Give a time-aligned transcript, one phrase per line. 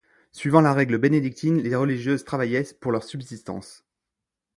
[0.31, 3.85] Suivant la règle bénédictine, les religieuses travaillent pour leur subsistance.